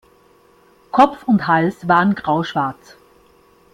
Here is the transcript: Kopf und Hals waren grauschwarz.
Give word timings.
Kopf 0.91 1.25
und 1.27 1.45
Hals 1.45 1.87
waren 1.87 2.15
grauschwarz. 2.15 2.97